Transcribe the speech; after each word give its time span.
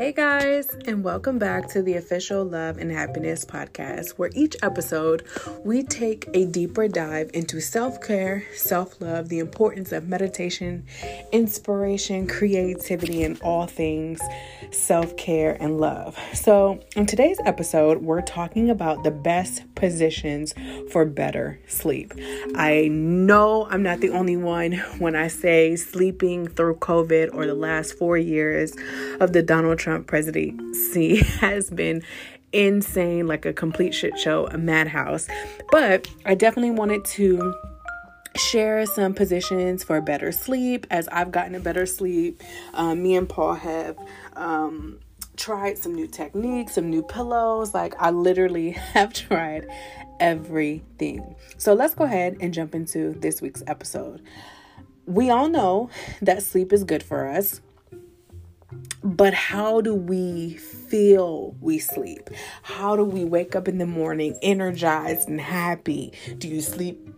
Hey 0.00 0.12
guys, 0.12 0.66
and 0.86 1.04
welcome 1.04 1.38
back 1.38 1.68
to 1.72 1.82
the 1.82 1.96
official 1.96 2.42
Love 2.42 2.78
and 2.78 2.90
Happiness 2.90 3.44
podcast, 3.44 4.12
where 4.12 4.30
each 4.32 4.56
episode 4.62 5.24
we 5.62 5.82
take 5.82 6.26
a 6.32 6.46
deeper 6.46 6.88
dive 6.88 7.30
into 7.34 7.60
self 7.60 8.00
care, 8.00 8.46
self 8.54 8.98
love, 9.02 9.28
the 9.28 9.40
importance 9.40 9.92
of 9.92 10.08
meditation, 10.08 10.86
inspiration, 11.32 12.26
creativity, 12.26 13.24
and 13.24 13.38
all 13.42 13.66
things 13.66 14.22
self 14.70 15.14
care 15.18 15.58
and 15.60 15.78
love. 15.78 16.18
So, 16.32 16.80
in 16.96 17.04
today's 17.04 17.38
episode, 17.44 17.98
we're 17.98 18.22
talking 18.22 18.70
about 18.70 19.04
the 19.04 19.10
best 19.10 19.62
positions 19.74 20.54
for 20.90 21.04
better 21.04 21.60
sleep. 21.66 22.14
I 22.54 22.88
know 22.88 23.66
I'm 23.68 23.82
not 23.82 24.00
the 24.00 24.10
only 24.10 24.38
one 24.38 24.72
when 24.98 25.14
I 25.14 25.28
say 25.28 25.76
sleeping 25.76 26.48
through 26.48 26.76
COVID 26.76 27.34
or 27.34 27.46
the 27.46 27.54
last 27.54 27.98
four 27.98 28.16
years 28.16 28.74
of 29.20 29.34
the 29.34 29.42
Donald 29.42 29.78
Trump 29.78 29.89
presidency 29.98 31.16
has 31.40 31.70
been 31.70 32.02
insane, 32.52 33.26
like 33.26 33.44
a 33.46 33.52
complete 33.52 33.94
shit 33.94 34.18
show, 34.18 34.46
a 34.48 34.58
madhouse. 34.58 35.28
But 35.70 36.08
I 36.24 36.34
definitely 36.34 36.72
wanted 36.72 37.04
to 37.06 37.54
share 38.36 38.86
some 38.86 39.14
positions 39.14 39.82
for 39.82 40.00
better 40.00 40.32
sleep 40.32 40.86
as 40.90 41.08
I've 41.08 41.32
gotten 41.32 41.54
a 41.54 41.60
better 41.60 41.86
sleep. 41.86 42.42
Um, 42.74 43.02
me 43.02 43.16
and 43.16 43.28
Paul 43.28 43.54
have 43.54 43.98
um, 44.36 45.00
tried 45.36 45.78
some 45.78 45.94
new 45.94 46.06
techniques, 46.06 46.74
some 46.74 46.90
new 46.90 47.02
pillows. 47.02 47.74
Like, 47.74 47.94
I 47.98 48.10
literally 48.10 48.70
have 48.94 49.12
tried 49.12 49.66
everything. 50.18 51.34
So, 51.56 51.74
let's 51.74 51.94
go 51.94 52.04
ahead 52.04 52.36
and 52.40 52.54
jump 52.54 52.74
into 52.74 53.12
this 53.14 53.42
week's 53.42 53.62
episode. 53.66 54.22
We 55.06 55.30
all 55.30 55.48
know 55.48 55.90
that 56.22 56.42
sleep 56.42 56.72
is 56.72 56.84
good 56.84 57.02
for 57.02 57.26
us. 57.26 57.60
But 59.02 59.34
how 59.34 59.80
do 59.80 59.94
we 59.94 60.54
feel 60.54 61.56
we 61.60 61.78
sleep? 61.78 62.30
How 62.62 62.96
do 62.96 63.04
we 63.04 63.24
wake 63.24 63.56
up 63.56 63.68
in 63.68 63.78
the 63.78 63.86
morning 63.86 64.38
energized 64.42 65.28
and 65.28 65.40
happy? 65.40 66.12
Do 66.38 66.48
you 66.48 66.60
sleep 66.60 67.08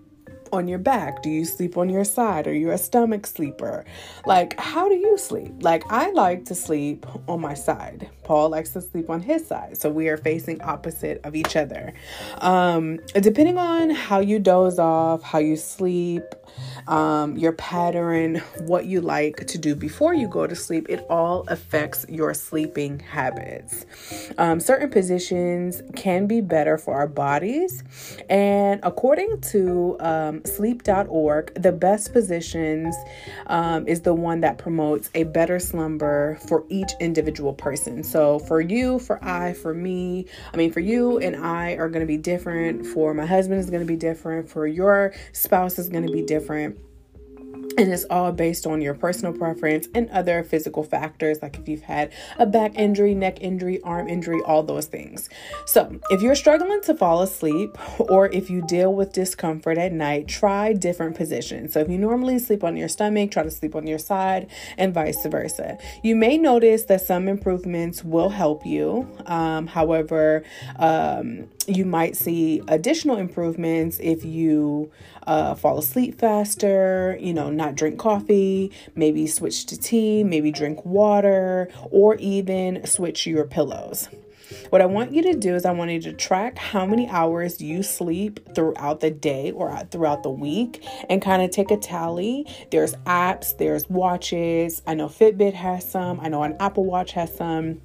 on 0.53 0.69
your 0.69 0.79
back? 0.79 1.23
Do 1.23 1.31
you 1.31 1.45
sleep 1.45 1.77
on 1.77 1.89
your 1.89 2.05
side? 2.05 2.47
Are 2.47 2.55
you 2.55 2.71
a 2.71 2.79
stomach 2.79 3.27
sleeper? 3.27 3.85
Like, 4.27 4.59
how 4.61 4.89
do 4.89 4.95
you 4.95 5.17
sleep? 5.17 5.53
Like, 5.63 5.83
I 5.91 6.11
like 6.11 6.45
to 6.47 6.55
sleep 6.55 7.07
on 7.27 7.41
my 7.41 7.55
side. 7.55 8.11
Paul 8.23 8.51
likes 8.51 8.71
to 8.71 8.83
sleep 8.83 9.09
on 9.09 9.23
his 9.23 9.47
side. 9.47 9.79
So 9.79 9.91
we 9.91 10.09
are 10.09 10.19
facing 10.19 10.61
opposite 10.63 11.21
of 11.25 11.35
each 11.35 11.57
other. 11.57 11.95
Um, 12.39 13.01
depending 13.15 13.57
on 13.59 13.91
how 13.91 14.21
you 14.21 14.39
doze 14.39 14.79
off, 14.79 15.23
how 15.23 15.39
you 15.39 15.57
sleep, 15.57 16.23
um, 16.87 17.37
your 17.37 17.53
pattern, 17.53 18.37
what 18.61 18.87
you 18.87 19.01
like 19.01 19.47
to 19.47 19.59
do 19.59 19.75
before 19.75 20.15
you 20.15 20.29
go 20.29 20.47
to 20.47 20.55
sleep, 20.55 20.87
it 20.89 21.07
all 21.09 21.45
affects 21.49 22.05
your 22.09 22.35
sleeping 22.35 22.99
habits. 23.01 23.87
Um, 24.39 24.61
certain 24.61 24.91
positions 24.91 25.83
can 25.95 26.27
be 26.27 26.41
better 26.41 26.79
for 26.79 26.95
our 26.95 27.07
bodies. 27.07 27.83
And 28.29 28.81
according 28.83 29.41
to 29.53 29.97
um, 30.01 30.45
sleep.org, 30.45 31.55
the 31.55 31.73
best 31.73 32.13
positions 32.13 32.95
um, 33.47 33.87
is 33.87 34.03
the 34.03 34.15
one 34.15 34.41
that 34.41 34.59
promotes 34.59 35.11
a 35.15 35.25
better 35.25 35.59
slumber 35.59 36.39
for 36.49 36.65
each 36.69 36.91
individual 37.01 37.53
person. 37.53 38.03
So 38.03 38.39
for 38.41 38.61
you, 38.61 38.99
for 38.99 39.23
I, 39.25 39.53
for 39.53 39.75
me, 39.75 40.27
I 40.53 40.57
mean, 40.57 40.73
for 40.73 40.81
you 40.81 41.19
and 41.19 41.37
I 41.37 41.73
are 41.73 41.89
going 41.89 42.01
to 42.01 42.07
be 42.07 42.17
different. 42.17 42.87
For 42.87 43.15
my 43.15 43.27
husband 43.27 43.61
is 43.61 43.71
going 43.71 43.81
to 43.81 43.87
be 43.87 43.97
different. 43.97 44.49
For 44.49 44.67
your 44.67 45.15
spouse 45.33 45.79
is 45.79 45.89
going 45.89 46.07
to 46.07 46.13
be 46.13 46.23
different 46.23 46.42
different 46.43 46.79
and 47.79 47.93
it's 47.93 48.05
all 48.05 48.33
based 48.33 48.67
on 48.67 48.81
your 48.81 48.95
personal 48.95 49.33
preference 49.33 49.89
and 49.95 50.09
other 50.11 50.43
physical 50.43 50.83
factors 50.83 51.41
like 51.43 51.59
if 51.59 51.69
you've 51.69 51.83
had 51.83 52.13
a 52.39 52.47
back 52.47 52.77
injury 52.77 53.15
neck 53.15 53.41
injury 53.41 53.81
arm 53.83 54.09
injury 54.09 54.41
all 54.43 54.63
those 54.63 54.87
things. 54.87 55.29
So 55.67 55.99
if 56.11 56.23
you're 56.23 56.35
struggling 56.35 56.81
to 56.83 56.95
fall 56.95 57.23
asleep 57.23 57.77
or 58.01 58.29
if 58.29 58.51
you 58.51 58.63
deal 58.63 58.95
with 58.95 59.13
discomfort 59.13 59.79
at 59.79 59.93
night 59.93 60.29
try 60.29 60.73
different 60.73 61.17
positions. 61.17 61.73
So 61.73 61.81
if 61.81 61.89
you 61.89 61.99
normally 61.99 62.39
sleep 62.39 62.65
on 62.65 62.77
your 62.77 62.89
stomach 62.89 63.31
try 63.31 63.43
to 63.43 63.51
sleep 63.51 63.75
on 63.75 63.87
your 63.87 63.99
side 63.99 64.51
and 64.77 64.93
vice 64.93 65.25
versa. 65.27 65.79
You 66.03 66.17
may 66.17 66.39
notice 66.39 66.85
that 66.85 67.01
some 67.01 67.29
improvements 67.29 68.05
will 68.05 68.31
help 68.31 68.67
you. 68.67 69.09
Um, 69.27 69.67
however 69.67 70.45
um, 70.77 71.49
you 71.67 71.85
might 71.85 72.17
see 72.17 72.63
additional 72.69 73.17
improvements 73.17 73.99
if 74.01 74.25
you 74.25 74.91
uh, 75.27 75.55
fall 75.55 75.79
asleep 75.79 76.19
faster, 76.19 77.17
you 77.21 77.33
know, 77.33 77.51
not 77.63 77.75
drink 77.75 77.99
coffee, 77.99 78.73
maybe 78.95 79.27
switch 79.27 79.67
to 79.67 79.79
tea, 79.79 80.25
maybe 80.25 80.51
drink 80.51 80.85
water, 80.85 81.69
or 81.91 82.17
even 82.17 82.85
switch 82.87 83.27
your 83.27 83.45
pillows. 83.45 84.09
What 84.71 84.83
I 84.83 84.87
want 84.87 85.13
you 85.13 85.23
to 85.23 85.35
do 85.35 85.55
is 85.55 85.65
I 85.65 85.71
want 85.73 85.91
you 85.93 86.01
to 86.03 86.13
track 86.13 86.59
how 86.59 86.85
many 86.85 87.09
hours 87.09 87.61
you 87.61 87.83
sleep 87.83 88.55
throughout 88.55 89.01
the 89.01 89.11
day 89.11 89.51
or 89.51 89.75
throughout 89.91 90.23
the 90.23 90.31
week 90.31 90.85
and 91.09 91.23
kind 91.23 91.43
of 91.43 91.51
take 91.51 91.71
a 91.71 91.77
tally. 91.77 92.47
There's 92.71 92.95
apps, 93.07 93.57
there's 93.57 93.89
watches. 93.89 94.83
I 94.87 94.95
know 94.95 95.09
Fitbit 95.09 95.55
has 95.55 95.89
some, 95.89 96.21
I 96.21 96.29
know 96.29 96.43
an 96.43 96.57
Apple 96.61 96.85
Watch 96.85 97.13
has 97.13 97.35
some 97.35 97.81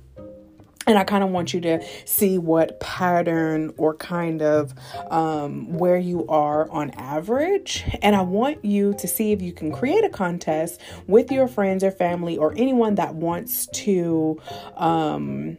and 0.87 0.97
I 0.97 1.03
kind 1.03 1.23
of 1.23 1.29
want 1.29 1.53
you 1.53 1.61
to 1.61 1.83
see 2.05 2.37
what 2.37 2.79
pattern 2.79 3.73
or 3.77 3.95
kind 3.95 4.41
of 4.41 4.73
um, 5.11 5.73
where 5.73 5.97
you 5.97 6.25
are 6.27 6.69
on 6.71 6.91
average. 6.91 7.83
And 8.01 8.15
I 8.15 8.21
want 8.21 8.63
you 8.63 8.93
to 8.95 9.07
see 9.07 9.31
if 9.33 9.41
you 9.41 9.51
can 9.51 9.71
create 9.71 10.03
a 10.03 10.09
contest 10.09 10.81
with 11.05 11.31
your 11.31 11.47
friends 11.47 11.83
or 11.83 11.91
family 11.91 12.37
or 12.37 12.53
anyone 12.57 12.95
that 12.95 13.15
wants 13.15 13.67
to. 13.67 14.41
Um, 14.75 15.57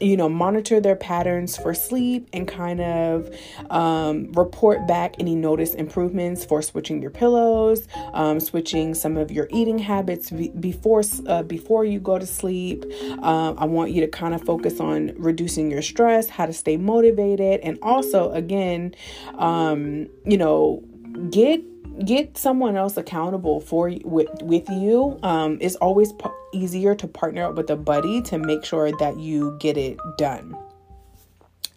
you 0.00 0.16
know, 0.16 0.28
monitor 0.28 0.80
their 0.80 0.96
patterns 0.96 1.56
for 1.56 1.74
sleep 1.74 2.28
and 2.32 2.48
kind 2.48 2.80
of 2.80 3.34
um, 3.68 4.32
report 4.32 4.86
back 4.86 5.14
any 5.18 5.34
noticed 5.34 5.74
improvements 5.74 6.44
for 6.44 6.62
switching 6.62 7.02
your 7.02 7.10
pillows, 7.10 7.86
um, 8.14 8.40
switching 8.40 8.94
some 8.94 9.16
of 9.16 9.30
your 9.30 9.46
eating 9.50 9.78
habits 9.78 10.30
before 10.30 11.02
uh, 11.26 11.42
before 11.42 11.84
you 11.84 12.00
go 12.00 12.18
to 12.18 12.26
sleep. 12.26 12.84
Um, 13.22 13.56
I 13.58 13.66
want 13.66 13.90
you 13.90 14.00
to 14.00 14.08
kind 14.08 14.34
of 14.34 14.42
focus 14.42 14.80
on 14.80 15.12
reducing 15.16 15.70
your 15.70 15.82
stress, 15.82 16.28
how 16.28 16.46
to 16.46 16.52
stay 16.52 16.76
motivated, 16.76 17.60
and 17.60 17.78
also 17.82 18.32
again, 18.32 18.94
um, 19.38 20.08
you 20.24 20.38
know, 20.38 20.82
get 21.30 21.62
get 22.04 22.36
someone 22.38 22.76
else 22.76 22.96
accountable 22.96 23.60
for 23.60 23.92
with 24.04 24.28
with 24.42 24.68
you 24.68 25.18
um, 25.22 25.58
it's 25.60 25.76
always 25.76 26.12
p- 26.12 26.28
easier 26.52 26.94
to 26.94 27.06
partner 27.06 27.44
up 27.44 27.54
with 27.54 27.70
a 27.70 27.76
buddy 27.76 28.22
to 28.22 28.38
make 28.38 28.64
sure 28.64 28.90
that 28.98 29.18
you 29.18 29.56
get 29.60 29.76
it 29.76 29.98
done 30.16 30.56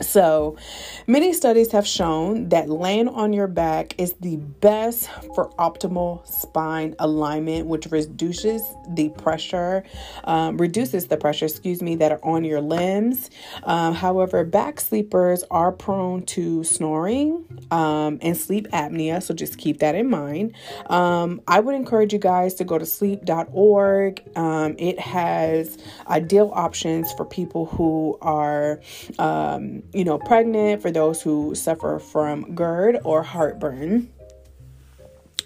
so, 0.02 0.58
many 1.06 1.34
studies 1.34 1.72
have 1.72 1.86
shown 1.86 2.50
that 2.50 2.68
laying 2.68 3.08
on 3.08 3.32
your 3.32 3.48
back 3.48 3.94
is 4.00 4.14
the 4.14 4.38
best 4.38 5.08
for 5.36 5.50
optimal 5.60 6.28
spine 6.28 6.96
alignment, 6.98 7.68
which 7.68 7.86
reduces 7.92 8.64
the 8.90 9.10
pressure, 9.10 9.84
um, 10.24 10.58
reduces 10.58 11.08
the 11.08 11.18
pressure, 11.18 11.46
excuse 11.46 11.82
me, 11.84 11.96
that 11.98 12.12
are 12.12 12.20
on 12.24 12.44
your 12.44 12.60
limbs. 12.60 13.30
Um, 13.64 13.94
however, 13.94 14.44
back 14.44 14.80
sleepers 14.80 15.44
are 15.52 15.72
prone 15.72 16.24
to 16.28 16.64
snoring 16.64 17.46
um, 17.70 18.18
and 18.22 18.36
sleep 18.36 18.68
apnea, 18.70 19.22
so 19.22 19.36
just 19.36 19.60
keep 19.60 19.80
that 19.80 19.94
in 19.94 20.10
mind. 20.10 20.56
Um, 20.88 21.40
I 21.48 21.60
would 21.60 21.76
encourage 21.76 22.14
you 22.14 22.20
guys 22.20 22.56
to 22.56 22.64
go 22.64 22.80
to 22.80 22.86
sleep.org. 22.86 24.24
Um, 24.36 24.76
it 24.80 25.00
has 25.00 25.78
ideal 26.08 26.52
options 26.56 27.14
for 27.14 27.26
people 27.26 27.68
who 27.68 28.18
are 28.22 28.82
um, 29.20 29.83
you 29.92 30.04
know, 30.04 30.20
pregnant, 30.20 30.82
for 30.82 30.92
those 30.92 31.22
who 31.22 31.56
suffer 31.56 32.00
from 32.00 32.56
GERD 32.56 33.00
or 33.04 33.24
heartburn 33.24 34.13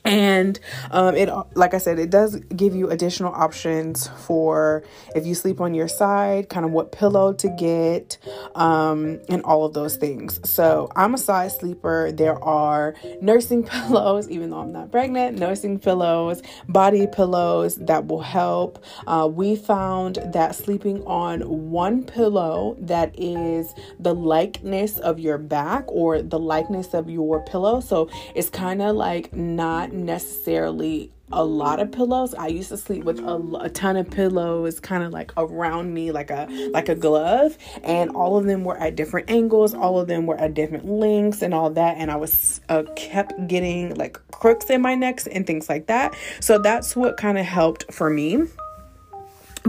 and 0.08 0.60
um, 0.92 1.16
it 1.16 1.30
like 1.56 1.74
i 1.74 1.78
said 1.78 2.00
it 2.00 2.10
does 2.10 2.38
give 2.56 2.74
you 2.74 2.90
additional 2.90 3.34
options 3.34 4.08
for 4.26 4.84
if 5.16 5.26
you 5.26 5.36
sleep 5.36 5.60
on 5.60 5.74
your 5.74 5.88
side 5.88 6.48
kind 6.48 6.66
of 6.66 6.72
what 6.72 6.92
pillow 6.92 7.34
to 7.34 7.50
get 7.50 8.18
um, 8.56 9.20
and 9.28 9.42
all 9.44 9.66
of 9.66 9.74
those 9.74 9.98
things. 9.98 10.40
So 10.50 10.90
i'm 10.96 11.14
a 11.14 11.18
side 11.18 11.52
sleeper. 11.52 12.12
There 12.12 12.42
are 12.44 12.96
nursing 13.22 13.64
pillows 13.76 14.30
even 14.30 14.50
though 14.50 14.60
i'm 14.60 14.72
not 14.72 14.92
pregnant 14.92 15.38
nursing 15.38 15.78
pillows 15.80 16.42
body 16.70 17.08
pillows 17.08 17.76
that 17.76 18.08
will 18.08 18.22
help. 18.22 18.84
Uh, 19.06 19.28
we 19.32 19.56
found 19.56 20.20
that 20.34 20.56
sleeping 20.56 21.04
on 21.06 21.42
one 21.72 22.04
pillow 22.04 22.78
that 22.80 23.14
is 23.20 23.74
the 24.00 24.14
likeness 24.14 24.98
of 25.00 25.20
your 25.20 25.38
back 25.38 25.84
or 25.88 26.22
the 26.22 26.40
likeness 26.40 26.94
of 26.94 27.10
your 27.10 27.44
pillow. 27.46 27.80
So 27.80 28.10
it's 28.36 28.50
kind 28.50 28.82
of 28.82 28.96
like 28.96 29.34
not 29.34 29.92
necessarily 30.06 31.12
a 31.32 31.44
lot 31.44 31.80
of 31.80 31.92
pillows. 31.92 32.34
I 32.34 32.48
used 32.48 32.70
to 32.70 32.78
sleep 32.78 33.04
with 33.04 33.20
a, 33.20 33.36
a 33.60 33.70
ton 33.70 33.98
of 33.98 34.10
pillows 34.10 34.80
kind 34.80 35.04
of 35.04 35.12
like 35.12 35.34
around 35.36 35.94
me 35.94 36.12
like 36.12 36.30
a 36.30 36.48
like 36.72 36.88
a 36.88 36.96
glove 36.96 37.58
and 37.84 38.12
all 38.12 38.38
of 38.38 38.46
them 38.46 38.64
were 38.64 38.78
at 38.78 38.96
different 38.96 39.30
angles, 39.30 39.74
all 39.74 40.00
of 40.00 40.08
them 40.08 40.26
were 40.26 40.38
at 40.38 40.54
different 40.54 40.86
lengths 40.86 41.42
and 41.42 41.54
all 41.54 41.70
that 41.72 41.98
and 41.98 42.10
I 42.10 42.16
was 42.16 42.62
uh, 42.70 42.84
kept 42.96 43.48
getting 43.48 43.94
like 43.96 44.20
crooks 44.32 44.70
in 44.70 44.82
my 44.82 44.96
necks 44.96 45.28
and 45.28 45.46
things 45.46 45.68
like 45.68 45.88
that. 45.88 46.16
So 46.40 46.60
that's 46.60 46.96
what 46.96 47.18
kind 47.18 47.38
of 47.38 47.46
helped 47.46 47.92
for 47.94 48.10
me. 48.10 48.44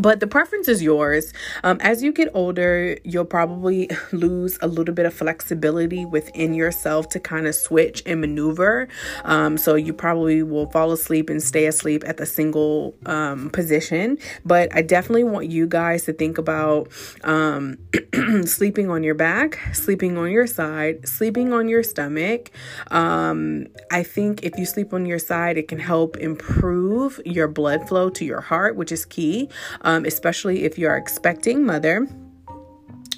But 0.01 0.21
the 0.21 0.27
preference 0.27 0.69
is 0.69 0.83
yours. 0.83 1.33
Um, 1.65 1.79
as 1.81 2.03
you 2.03 2.13
get 2.13 2.29
older, 2.35 2.97
you'll 3.05 3.25
probably 3.25 3.91
lose 4.13 4.59
a 4.63 4.69
little 4.69 4.95
bit 4.95 5.07
of 5.07 5.15
flexibility 5.15 6.05
within 6.05 6.55
yourself 6.55 7.09
to 7.11 7.21
kind 7.21 7.47
of 7.47 7.55
switch 7.55 8.03
and 8.07 8.21
maneuver. 8.21 8.89
Um, 9.25 9.59
so 9.59 9.75
you 9.75 9.93
probably 9.93 10.43
will 10.43 10.71
fall 10.71 10.93
asleep 10.93 11.31
and 11.31 11.43
stay 11.43 11.67
asleep 11.67 12.05
at 12.07 12.17
the 12.17 12.27
single 12.27 12.95
um, 13.07 13.51
position. 13.51 14.19
But 14.45 14.75
I 14.75 14.83
definitely 14.83 15.25
want 15.25 15.49
you 15.49 15.67
guys 15.67 16.05
to 16.05 16.13
think 16.13 16.39
about 16.39 16.89
um, 17.25 17.79
sleeping 18.45 18.91
on 18.91 19.03
your 19.03 19.15
back, 19.15 19.59
sleeping 19.75 20.17
on 20.17 20.31
your 20.31 20.47
side, 20.47 21.09
sleeping 21.09 21.53
on 21.53 21.69
your 21.69 21.83
stomach. 21.83 22.51
Um, 22.91 23.67
I 23.91 24.03
think 24.03 24.45
if 24.45 24.57
you 24.59 24.67
sleep 24.67 24.93
on 24.93 25.07
your 25.07 25.19
side, 25.19 25.59
it 25.59 25.69
can 25.69 25.79
help 25.79 26.17
improve 26.19 27.21
your 27.25 27.49
blood 27.49 27.89
flow 27.89 28.11
to 28.11 28.25
your 28.25 28.41
heart, 28.41 28.77
which 28.77 28.93
is 28.93 29.05
key 29.05 29.49
um, 29.81 29.88
especially 30.05 30.65
if 30.65 30.79
you're 30.79 30.97
expecting 30.97 31.65
mother. 31.65 32.07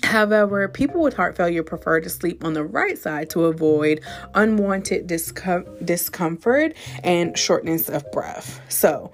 However, 0.02 0.67
people 0.67 1.02
with 1.02 1.14
heart 1.14 1.37
failure 1.37 1.62
prefer 1.62 2.00
to 2.00 2.11
sleep 2.11 2.44
on 2.44 2.52
the 2.52 2.64
right 2.64 2.99
side 2.99 3.31
to 3.31 3.44
avoid 3.44 4.00
unwanted 4.34 5.06
discom- 5.06 5.87
discomfort 5.87 6.75
and 7.05 7.38
shortness 7.38 7.88
of 7.88 8.11
breath. 8.11 8.61
So, 8.69 9.12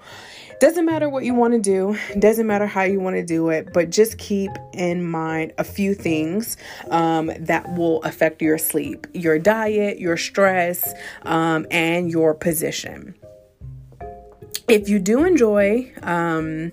doesn't 0.59 0.85
matter 0.85 1.07
what 1.07 1.23
you 1.23 1.35
want 1.35 1.53
to 1.53 1.59
do, 1.59 1.99
doesn't 2.17 2.47
matter 2.47 2.65
how 2.65 2.81
you 2.81 2.99
want 2.99 3.15
to 3.15 3.23
do 3.23 3.49
it, 3.49 3.73
but 3.73 3.91
just 3.91 4.17
keep 4.17 4.49
in 4.73 5.05
mind 5.05 5.53
a 5.59 5.63
few 5.63 5.93
things 5.93 6.57
um, 6.89 7.31
that 7.41 7.75
will 7.75 8.01
affect 8.01 8.41
your 8.41 8.57
sleep 8.57 9.05
your 9.13 9.37
diet, 9.37 9.99
your 9.99 10.17
stress, 10.17 10.95
um, 11.23 11.67
and 11.69 12.09
your 12.09 12.33
position 12.33 13.13
if 14.67 14.89
you 14.89 14.99
do 14.99 15.23
enjoy 15.23 15.91
um, 16.03 16.71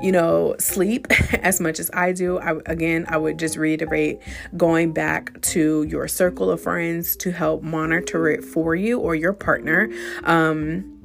you 0.00 0.12
know 0.12 0.54
sleep 0.58 1.06
as 1.42 1.60
much 1.60 1.78
as 1.78 1.90
i 1.92 2.12
do 2.12 2.38
I, 2.38 2.58
again 2.66 3.06
i 3.08 3.16
would 3.16 3.38
just 3.38 3.56
reiterate 3.56 4.20
going 4.56 4.92
back 4.92 5.40
to 5.42 5.82
your 5.84 6.08
circle 6.08 6.50
of 6.50 6.60
friends 6.62 7.16
to 7.16 7.30
help 7.32 7.62
monitor 7.62 8.28
it 8.28 8.44
for 8.44 8.74
you 8.74 8.98
or 8.98 9.14
your 9.14 9.32
partner 9.32 9.90
um, 10.24 10.98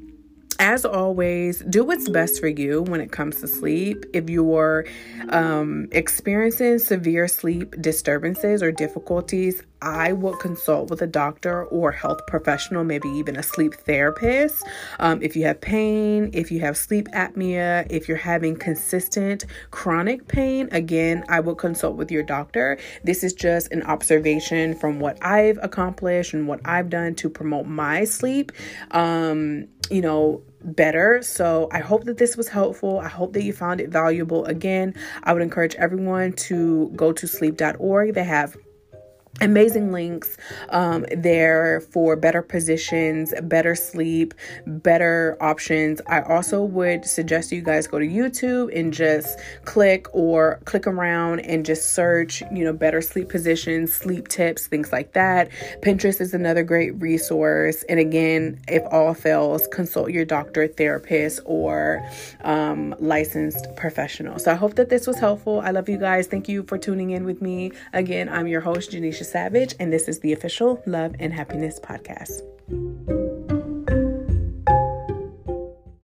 as 0.59 0.85
always, 0.85 1.59
do 1.59 1.83
what's 1.83 2.07
best 2.07 2.39
for 2.39 2.47
you 2.47 2.83
when 2.83 3.01
it 3.01 3.11
comes 3.11 3.41
to 3.41 3.47
sleep. 3.47 4.05
If 4.13 4.29
you're 4.29 4.85
um, 5.29 5.87
experiencing 5.91 6.79
severe 6.79 7.27
sleep 7.27 7.75
disturbances 7.81 8.61
or 8.63 8.71
difficulties, 8.71 9.63
I 9.83 10.13
would 10.13 10.39
consult 10.39 10.89
with 10.89 11.01
a 11.01 11.07
doctor 11.07 11.65
or 11.65 11.91
health 11.91 12.25
professional, 12.25 12.85
maybe 12.85 13.09
even 13.09 13.35
a 13.35 13.43
sleep 13.43 13.73
therapist. 13.75 14.65
Um, 14.99 15.21
if 15.21 15.35
you 15.35 15.43
have 15.43 15.59
pain, 15.59 16.29
if 16.33 16.51
you 16.51 16.61
have 16.61 16.77
sleep 16.77 17.09
apnea, 17.09 17.85
if 17.89 18.07
you're 18.07 18.17
having 18.17 18.55
consistent 18.55 19.45
chronic 19.71 20.29
pain, 20.29 20.69
again, 20.71 21.25
I 21.27 21.41
would 21.41 21.57
consult 21.57 21.97
with 21.97 22.11
your 22.11 22.23
doctor. 22.23 22.77
This 23.03 23.25
is 23.25 23.33
just 23.33 23.71
an 23.73 23.83
observation 23.83 24.73
from 24.75 25.01
what 25.01 25.17
I've 25.21 25.59
accomplished 25.61 26.33
and 26.33 26.47
what 26.47 26.61
I've 26.63 26.89
done 26.89 27.13
to 27.15 27.29
promote 27.29 27.65
my 27.65 28.05
sleep. 28.05 28.53
Um, 28.91 29.67
you 29.91 30.01
know, 30.01 30.41
better. 30.63 31.21
So 31.21 31.67
I 31.71 31.79
hope 31.79 32.05
that 32.05 32.17
this 32.17 32.37
was 32.37 32.47
helpful. 32.47 32.99
I 32.99 33.09
hope 33.09 33.33
that 33.33 33.43
you 33.43 33.51
found 33.51 33.81
it 33.81 33.89
valuable. 33.89 34.45
Again, 34.45 34.95
I 35.23 35.33
would 35.33 35.41
encourage 35.41 35.75
everyone 35.75 36.33
to 36.33 36.89
go 36.95 37.11
to 37.11 37.27
sleep.org. 37.27 38.13
They 38.13 38.23
have 38.23 38.55
amazing 39.41 39.91
links 39.91 40.37
um, 40.69 41.05
there 41.15 41.81
for 41.91 42.15
better 42.15 42.41
positions, 42.41 43.33
better 43.43 43.73
sleep, 43.73 44.33
better 44.67 45.37
options. 45.41 46.01
I 46.07 46.21
also 46.21 46.63
would 46.63 47.05
suggest 47.05 47.51
you 47.51 47.61
guys 47.61 47.87
go 47.87 47.97
to 47.97 48.05
YouTube 48.07 48.77
and 48.77 48.93
just 48.93 49.39
click 49.65 50.07
or 50.13 50.59
click 50.65 50.85
around 50.85 51.39
and 51.41 51.65
just 51.65 51.93
search, 51.93 52.41
you 52.51 52.63
know, 52.63 52.73
better 52.73 53.01
sleep 53.01 53.29
positions, 53.29 53.91
sleep 53.91 54.27
tips, 54.27 54.67
things 54.67 54.91
like 54.91 55.13
that. 55.13 55.49
Pinterest 55.81 56.21
is 56.21 56.33
another 56.35 56.63
great 56.63 56.91
resource. 57.01 57.83
And 57.89 57.99
again, 57.99 58.59
if 58.67 58.83
all 58.91 59.15
fails, 59.15 59.67
consult 59.69 60.11
your 60.11 60.25
doctor, 60.25 60.67
therapist, 60.67 61.39
or 61.45 62.07
um, 62.43 62.95
licensed 62.99 63.75
professional. 63.75 64.37
So 64.37 64.51
I 64.51 64.55
hope 64.55 64.75
that 64.75 64.89
this 64.89 65.07
was 65.07 65.17
helpful. 65.17 65.59
I 65.59 65.71
love 65.71 65.89
you 65.89 65.97
guys. 65.97 66.27
Thank 66.27 66.47
you 66.47 66.63
for 66.63 66.77
tuning 66.77 67.09
in 67.09 67.25
with 67.25 67.41
me. 67.41 67.71
Again, 67.93 68.29
I'm 68.29 68.45
your 68.45 68.61
host, 68.61 68.91
Jainishia 68.91 69.22
Savage, 69.23 69.75
and 69.79 69.91
this 69.91 70.07
is 70.07 70.19
the 70.19 70.33
official 70.33 70.81
Love 70.85 71.15
and 71.19 71.33
Happiness 71.33 71.79
Podcast. 71.79 72.41